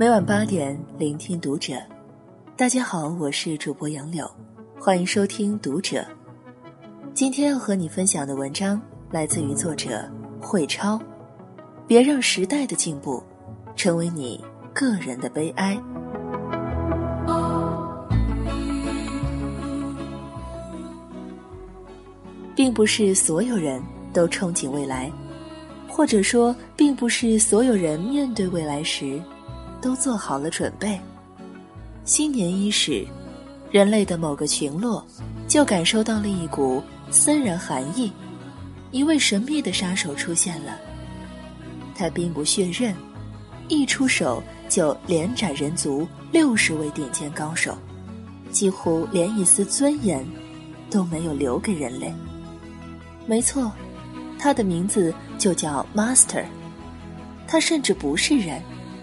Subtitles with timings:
[0.00, 1.74] 每晚八点，聆听读者。
[2.56, 4.30] 大家好，我是主播杨柳，
[4.78, 6.06] 欢迎收听读者。
[7.14, 8.80] 今天要和你分享的文章
[9.10, 10.08] 来自于作者
[10.40, 11.00] 慧超。
[11.84, 13.20] 别让时代的进步
[13.74, 14.40] 成为你
[14.72, 15.76] 个人的悲哀。
[22.54, 25.10] 并不是所有人都憧憬未来，
[25.88, 29.20] 或者说，并不是所有人面对未来时。
[29.80, 30.98] 都做好了准备。
[32.04, 33.06] 新年伊始，
[33.70, 35.04] 人类的某个群落
[35.46, 38.12] 就感受到了一股森然寒意。
[38.90, 40.78] 一位神秘的杀手出现了，
[41.94, 42.94] 他兵不血刃，
[43.68, 47.76] 一出手就连斩人族六十位顶尖高手，
[48.50, 50.26] 几乎连一丝尊严
[50.90, 52.10] 都没有留给人类。
[53.26, 53.70] 没错，
[54.38, 56.46] 他的名字就叫 Master。
[57.46, 58.62] 他甚至不是人。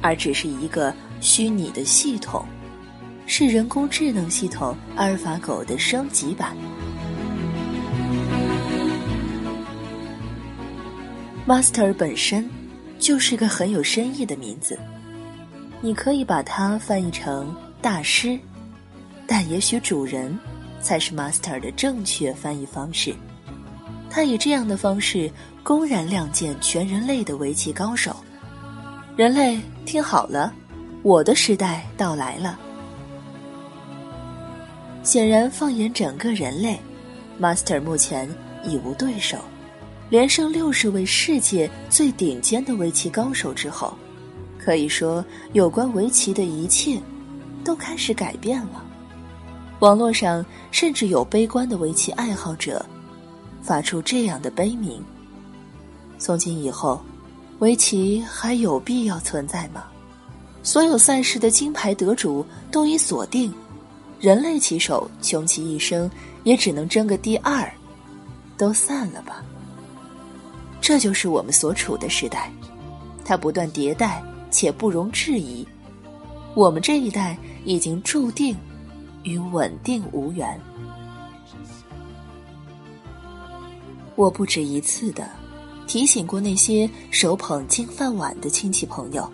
[0.00, 2.44] 而只是一个虚拟的系统，
[3.26, 6.56] 是人工智能系统阿尔法狗的升级版。
[11.46, 12.48] Master 本身
[12.98, 14.78] 就是个很有深意的名字，
[15.80, 18.38] 你可以把它翻译成大师，
[19.26, 20.36] 但也许主人
[20.80, 23.14] 才是 Master 的正确翻译方式。
[24.10, 25.30] 他以这样的方式
[25.62, 28.16] 公然亮剑全人类的围棋高手。
[29.16, 30.52] 人类听好了，
[31.02, 32.58] 我的时代到来了。
[35.02, 36.78] 显然，放眼整个人类
[37.40, 38.28] ，Master 目前
[38.62, 39.38] 已无对手。
[40.10, 43.96] 连胜六十位世界最顶尖的围棋高手之后，
[44.58, 47.00] 可以说有关围棋的一切
[47.64, 48.84] 都开始改变了。
[49.78, 52.84] 网络上甚至有悲观的围棋爱好者
[53.62, 55.02] 发出这样的悲鸣：
[56.18, 57.00] 从今以后。
[57.60, 59.84] 围棋还有必要存在吗？
[60.62, 63.54] 所有赛事的金牌得主都已锁定，
[64.20, 66.10] 人类棋手穷其一生
[66.42, 67.72] 也只能争个第二，
[68.58, 69.42] 都散了吧。
[70.80, 72.52] 这就是我们所处的时代，
[73.24, 75.66] 它不断迭代且不容置疑。
[76.54, 78.56] 我们这一代已经注定
[79.22, 80.60] 与稳定无缘。
[84.14, 85.45] 我不止一次的。
[85.86, 89.28] 提醒过那些手捧金饭碗的亲戚朋友，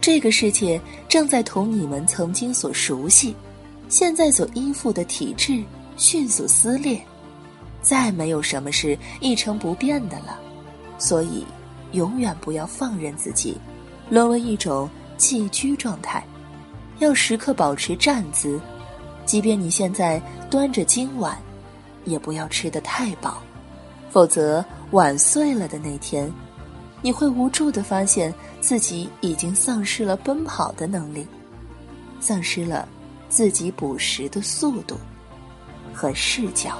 [0.00, 3.34] 这个世界正在同你们曾经所熟悉、
[3.88, 5.62] 现在所依附的体制
[5.96, 7.00] 迅速撕裂，
[7.80, 10.38] 再没有什么是一成不变的了。
[10.98, 11.44] 所以，
[11.92, 13.56] 永远不要放任自己
[14.10, 16.24] 沦为一种寄居状态，
[16.98, 18.60] 要时刻保持站姿，
[19.24, 21.36] 即便你现在端着金碗，
[22.04, 23.40] 也不要吃得太饱。
[24.10, 26.30] 否则，碗碎了的那天，
[27.00, 31.26] 你会无助的发现自己已经丧失了奔跑的能力，
[32.20, 32.86] 丧失了
[33.30, 34.98] 自己捕食的速度
[35.94, 36.76] 和视角。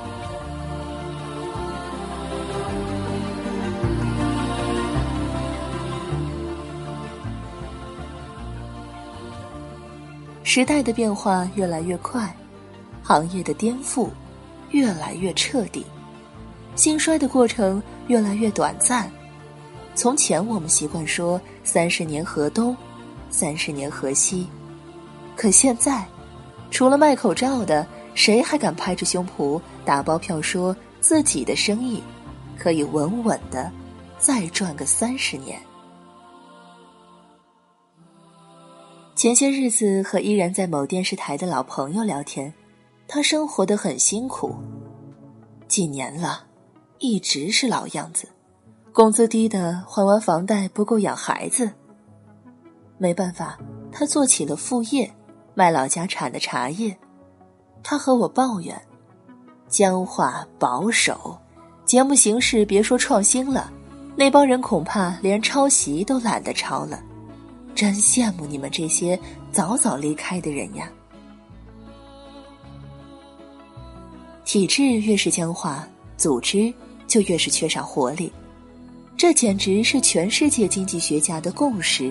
[10.45, 12.37] 时代的变化越来越快，
[13.03, 14.11] 行业的颠覆
[14.69, 15.87] 越来越彻底。
[16.75, 19.11] 兴衰的过程越来越短暂。
[19.95, 22.75] 从前我们习惯说“三十年河东，
[23.29, 24.47] 三十年河西”，
[25.37, 26.07] 可现在，
[26.71, 32.03] 除了卖口罩的，谁还敢拍着胸脯打包票说自己的生意
[32.59, 33.71] 可以稳稳的
[34.19, 35.61] 再赚个三十年？
[39.15, 42.53] 前些日子和依然在某电视台的老朋友聊天，
[43.07, 44.57] 他生活的很辛苦，
[45.69, 46.47] 几年了。
[47.03, 48.29] 一直是老样子，
[48.93, 51.69] 工资低的还完房贷不够养孩子。
[52.97, 53.59] 没办法，
[53.91, 55.13] 他做起了副业，
[55.53, 56.97] 卖老家产的茶叶。
[57.83, 58.81] 他和我抱怨，
[59.67, 61.37] 僵化保守，
[61.85, 63.73] 节目形式别说创新了，
[64.15, 67.03] 那帮人恐怕连抄袭都懒得抄了。
[67.75, 69.19] 真羡慕你们这些
[69.51, 70.89] 早早离开的人呀！
[74.45, 75.85] 体制越是僵化，
[76.17, 76.73] 组织。
[77.13, 78.33] 就越是缺少活力，
[79.19, 82.11] 这简直是全世界经济学家的共识。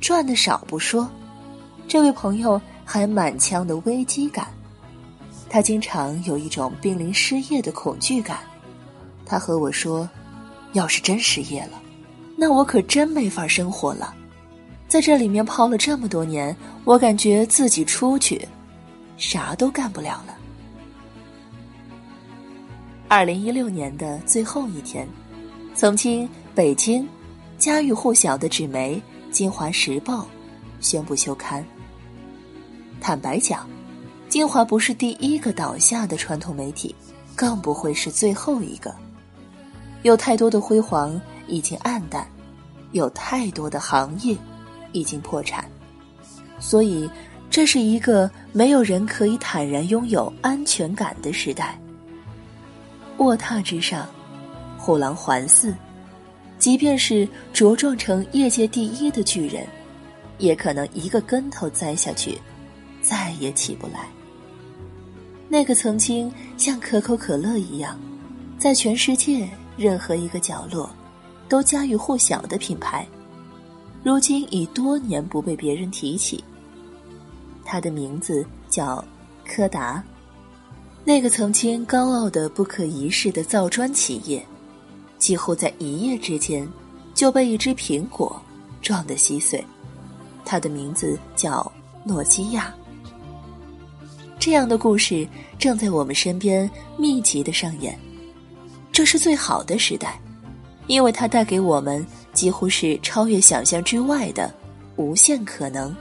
[0.00, 1.10] 赚的少不说，
[1.88, 4.46] 这位朋友还满腔的危机感，
[5.50, 8.38] 他经常有一种濒临失业的恐惧感。
[9.26, 10.08] 他和我说
[10.74, 11.82] ：“要是真失业了，
[12.36, 14.14] 那我可真没法生活了。
[14.86, 18.46] 在这里面泡了这么多年，我感觉自己出去，
[19.16, 20.36] 啥都干不了了。”
[23.14, 25.08] 二零一六年的最后一天，
[25.72, 27.08] 曾经北京
[27.58, 28.96] 家喻户晓的纸媒
[29.30, 30.22] 《京华时报》
[30.80, 31.64] 宣布休刊。
[33.00, 33.70] 坦白讲，
[34.28, 36.92] 金华不是第一个倒下的传统媒体，
[37.36, 38.92] 更不会是最后一个。
[40.02, 42.26] 有太多的辉煌已经暗淡，
[42.90, 44.36] 有太多的行业
[44.90, 45.64] 已经破产，
[46.58, 47.08] 所以
[47.48, 51.78] 这是一个没有人可以坦然拥有安全感的时代。
[53.18, 54.08] 卧榻之上，
[54.76, 55.72] 虎狼环伺，
[56.58, 59.66] 即便是茁壮成业界第一的巨人，
[60.38, 62.38] 也可能一个跟头栽下去，
[63.00, 64.08] 再也起不来。
[65.48, 67.98] 那个曾经像可口可乐一样，
[68.58, 70.90] 在全世界任何一个角落
[71.48, 73.06] 都家喻户晓的品牌，
[74.02, 76.42] 如今已多年不被别人提起。
[77.64, 79.02] 它的名字叫
[79.46, 80.02] 柯达。
[81.06, 84.44] 那个曾经高傲的不可一世的造砖企业，
[85.18, 86.66] 几乎在一夜之间
[87.14, 88.40] 就被一只苹果
[88.80, 89.62] 撞得稀碎。
[90.46, 91.70] 它的名字叫
[92.04, 92.74] 诺基亚。
[94.38, 95.28] 这样的故事
[95.58, 97.98] 正在我们身边密集的上演。
[98.90, 100.18] 这是最好的时代，
[100.86, 104.52] 因为它带给我们几乎是超越想象之外的
[104.96, 105.94] 无限可能。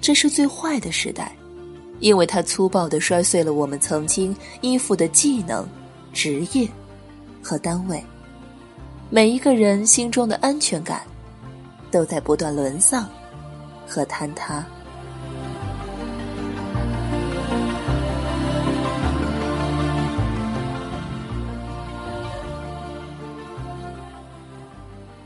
[0.00, 1.34] 这是最坏的时代。
[2.02, 5.64] 因为它粗暴地摔碎了我们曾经依附的技能、
[6.12, 6.68] 职业
[7.40, 8.04] 和单位，
[9.08, 11.02] 每一个人心中的安全感
[11.92, 13.08] 都在不断沦丧
[13.86, 14.66] 和坍塌。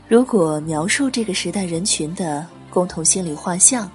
[0.07, 3.89] 如果描述这个时代人群的共同心理画像，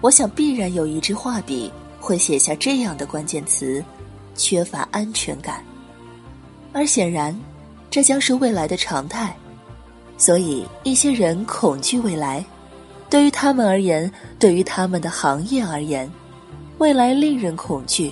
[0.00, 1.72] 我想必然有一支画笔。
[2.08, 3.84] 会写下这样的关键词：
[4.34, 5.62] 缺乏安全感。
[6.72, 7.38] 而显然，
[7.90, 9.36] 这将是未来的常态。
[10.16, 12.42] 所以，一些人恐惧未来。
[13.10, 16.10] 对于他们而言，对于他们的行业而言，
[16.78, 18.10] 未来令人恐惧，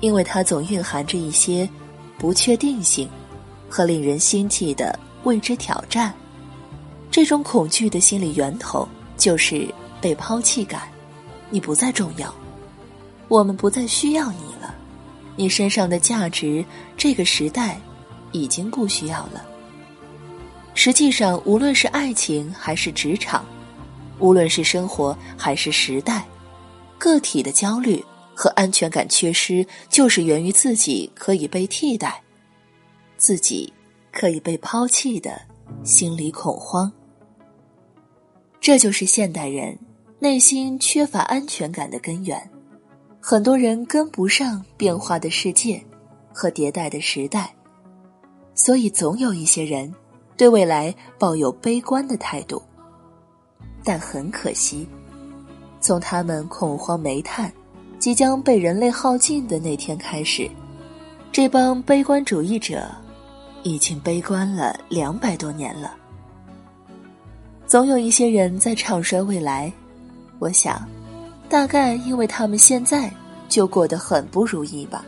[0.00, 1.68] 因为它总蕴含着一些
[2.16, 3.06] 不确定性
[3.68, 6.14] 和令人心悸的未知挑战。
[7.10, 8.88] 这种恐惧的心理源头
[9.18, 9.68] 就是
[10.00, 10.88] 被抛弃感，
[11.50, 12.34] 你不再重要。
[13.30, 14.74] 我们不再需要你了，
[15.36, 16.64] 你身上的价值，
[16.96, 17.80] 这个时代
[18.32, 19.46] 已经不需要了。
[20.74, 23.46] 实际上，无论是爱情还是职场，
[24.18, 26.26] 无论是生活还是时代，
[26.98, 28.04] 个体的焦虑
[28.34, 32.20] 和安全感缺失，就是源于自己可以被替代、
[33.16, 33.72] 自己
[34.10, 35.40] 可以被抛弃的
[35.84, 36.90] 心理恐慌。
[38.60, 39.78] 这就是现代人
[40.18, 42.50] 内心缺乏安全感的根源。
[43.22, 45.80] 很多人跟不上变化的世界
[46.32, 47.54] 和迭代的时代，
[48.54, 49.94] 所以总有一些人
[50.38, 52.60] 对未来抱有悲观的态度。
[53.84, 54.88] 但很可惜，
[55.80, 57.52] 从他们恐慌煤炭
[57.98, 60.50] 即将被人类耗尽的那天开始，
[61.30, 62.90] 这帮悲观主义者
[63.62, 65.94] 已经悲观了两百多年了。
[67.66, 69.70] 总有一些人在唱衰未来，
[70.38, 70.88] 我想。
[71.50, 73.12] 大概因为他们现在
[73.48, 75.04] 就过得很不如意吧。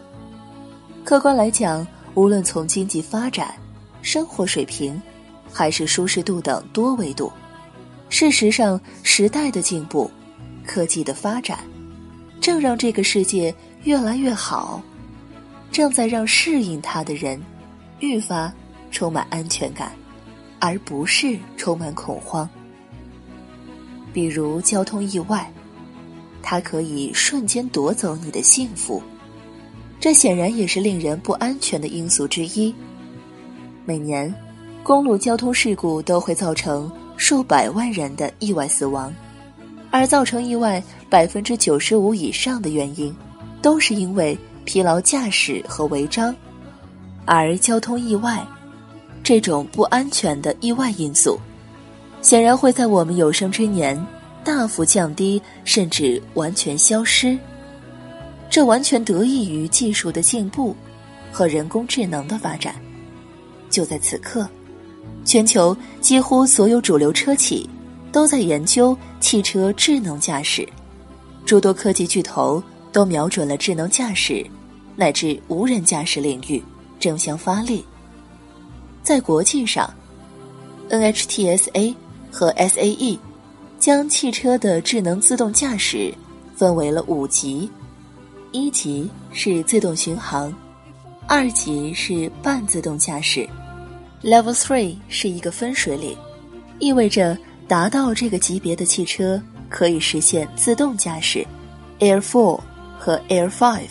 [1.04, 3.54] 客观来讲，无论从经济发展、
[4.02, 5.00] 生活水平，
[5.52, 7.32] 还是舒适度等多维度，
[8.08, 10.10] 事实上，时代的进步、
[10.66, 11.60] 科技的发展，
[12.40, 14.82] 正让这个世界越来越好，
[15.70, 17.40] 正在让适应它的人
[18.00, 18.52] 愈发
[18.90, 19.92] 充满安全感，
[20.58, 22.50] 而不是充满恐慌。
[24.12, 25.48] 比如交通意外。
[26.42, 29.02] 它可以瞬间夺走你的幸福，
[30.00, 32.74] 这显然也是令人不安全的因素之一。
[33.84, 34.32] 每年，
[34.82, 39.14] 公路交通事故都会造成数百万人的意外死亡，
[39.90, 43.14] 而造成意外百分之九十五以上的原因，
[43.60, 46.34] 都是因为疲劳驾驶和违章。
[47.24, 48.44] 而交通意外
[49.22, 51.38] 这种不安全的意外因素，
[52.20, 53.96] 显然会在我们有生之年。
[54.44, 57.38] 大幅降低，甚至完全消失。
[58.50, 60.76] 这完全得益于技术的进步
[61.32, 62.74] 和人工智能的发展。
[63.70, 64.46] 就在此刻，
[65.24, 67.68] 全球几乎所有主流车企
[68.10, 70.68] 都在研究汽车智能驾驶，
[71.46, 74.44] 诸多科技巨头都瞄准了智能驾驶
[74.96, 76.62] 乃至无人驾驶领域
[77.00, 77.82] 争相发力。
[79.02, 79.92] 在国际上
[80.90, 81.94] ，NHTSA
[82.30, 83.18] 和 SAE。
[83.82, 86.14] 将汽车的智能自动驾驶
[86.54, 87.68] 分为了五级，
[88.52, 90.54] 一级是自动巡航，
[91.26, 93.44] 二级是半自动驾驶
[94.22, 96.16] ，Level Three 是一个分水岭，
[96.78, 97.36] 意味着
[97.66, 101.44] 达到这个级别的汽车可以实现自动驾驶
[101.98, 102.60] ，Air Four
[102.96, 103.90] 和 Air Five，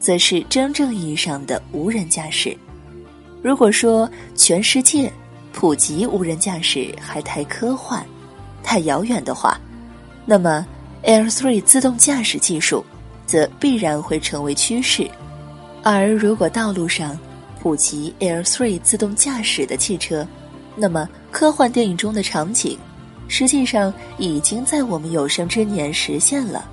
[0.00, 2.56] 则是真正意义上的无人驾驶。
[3.42, 5.12] 如果说全世界
[5.52, 8.02] 普及无人驾驶还太科幻、
[8.66, 9.58] 太遥远的话，
[10.26, 10.66] 那么
[11.04, 12.84] Air Three 自动驾驶技术
[13.24, 15.08] 则必然会成为趋势。
[15.84, 17.16] 而如果道路上
[17.62, 20.26] 普及 Air Three 自动驾驶的汽车，
[20.74, 22.76] 那么科幻电影中的场景。
[23.28, 26.68] 实际上已经在我们有生之年实现了。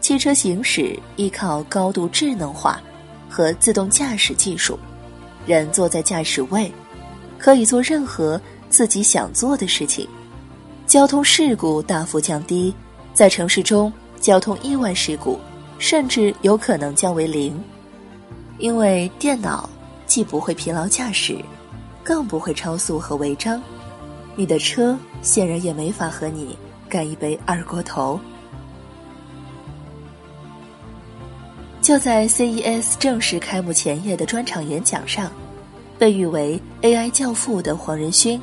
[0.00, 2.80] 汽车行驶依靠高度智能化
[3.28, 4.76] 和自动驾驶技术，
[5.46, 6.72] 人坐在驾驶位，
[7.38, 10.08] 可以做任何自己想做的事情，
[10.92, 12.74] 交通事故大幅降低，
[13.14, 15.40] 在城市中交通意外事故
[15.78, 17.58] 甚至有可能降为零，
[18.58, 19.66] 因为电脑
[20.04, 21.42] 既不会疲劳驾驶，
[22.04, 23.58] 更不会超速和违章。
[24.36, 26.58] 你的车显然也没法和你
[26.90, 28.20] 干一杯二锅头。
[31.80, 35.32] 就在 CES 正式开幕前夜的专场演讲上，
[35.98, 38.38] 被誉为 AI 教父的黄仁勋，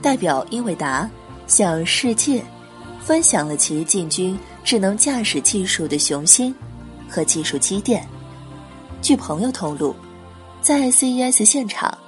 [0.00, 1.06] 代表英伟达
[1.52, 2.42] 向世界
[2.98, 6.54] 分享了其进军智能驾驶技术的雄心
[7.06, 8.02] 和技术积淀。
[9.02, 9.94] 据朋友透露，
[10.62, 11.98] 在 CES 现场，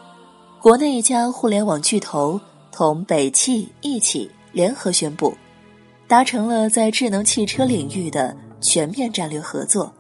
[0.63, 2.41] 国内一家互联网巨头。
[2.73, 5.33] 同北汽一起联合宣布，
[6.09, 9.93] 达成了在智能汽车领域的全面战略合作，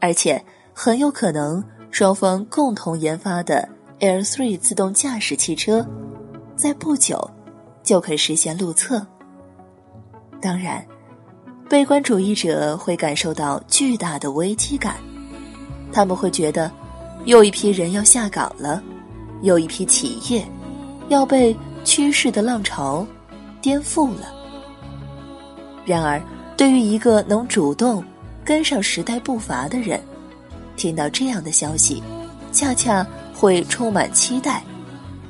[0.00, 0.42] 而且
[0.72, 3.68] 很有可能双方共同研发的
[4.00, 5.86] Air Three 自动驾驶汽车，
[6.56, 7.30] 在不久
[7.84, 9.06] 就可以实现路测。
[10.40, 10.84] 当然，
[11.68, 14.96] 悲观主义者会感受到巨大的危机感，
[15.92, 16.68] 他们会觉得，
[17.26, 18.82] 又一批人要下岗了，
[19.42, 20.44] 又一批企业
[21.08, 21.56] 要被。
[21.86, 23.06] 趋势的浪潮
[23.60, 24.32] 颠覆了。
[25.84, 26.18] 然而，
[26.56, 28.02] 对于一个能主动
[28.42, 30.02] 跟上时代步伐的人，
[30.76, 32.02] 听到这样的消息，
[32.52, 34.64] 恰恰会充满期待，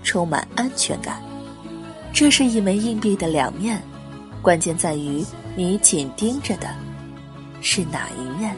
[0.04, 1.20] 充满安全感。
[2.14, 3.82] 这是一枚硬币的两面，
[4.40, 5.24] 关键在于
[5.56, 6.68] 你紧盯着的
[7.60, 8.54] 是哪一面。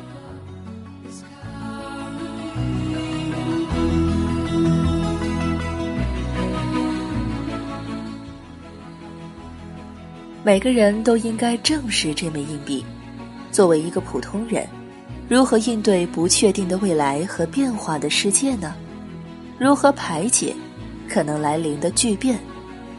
[10.44, 12.84] 每个人都应该正视这枚硬币。
[13.50, 14.68] 作为一个普通人，
[15.30, 18.74] 如何应对不确定的未来和变化的世界呢？
[19.58, 20.54] 如何排解
[21.08, 22.38] 可能来临的巨变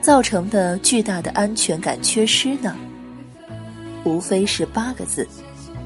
[0.08, 2.74] 造成的巨大的安全感缺失呢？
[4.06, 5.28] 无非是八个字：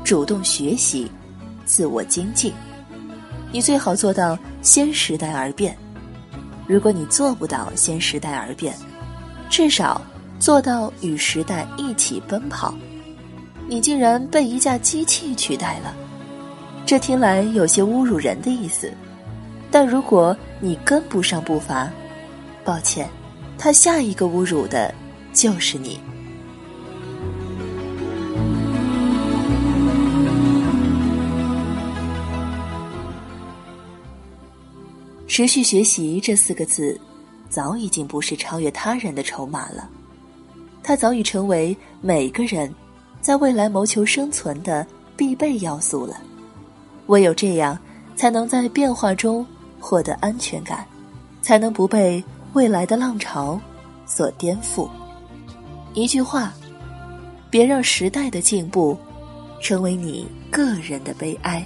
[0.04, 1.10] 主动学习，
[1.66, 2.54] 自我精进。
[3.52, 5.76] 你最好做到先时代而变。
[6.68, 8.76] 如果你做不到先时代而变，
[9.50, 10.00] 至少。
[10.40, 12.76] 做到与时代一起奔跑，
[13.68, 15.96] 你竟然被一架机器取代了，
[16.86, 18.92] 这听来有些侮辱人的意思。
[19.72, 21.90] 但如果你跟不上步伐，
[22.64, 23.10] 抱歉，
[23.64, 24.92] 他下一个侮辱的
[25.34, 26.00] 就是你。
[35.28, 37.00] 持续学习这四个字，
[37.52, 39.88] 早已经不是超越他人的筹码了。
[40.82, 42.74] 它早已成为每个人
[43.22, 44.84] 在未来谋求生存的
[45.16, 46.20] 必备要素了。
[47.06, 47.78] 唯有这样，
[48.16, 49.46] 才能在变化中
[49.80, 50.84] 获得安全感，
[51.44, 53.60] 才能不被未来的浪潮
[54.06, 54.90] 所颠覆。
[55.94, 56.54] 一句话，
[57.50, 58.98] 别让时代的进步
[59.62, 61.66] 成为你个人的悲哀。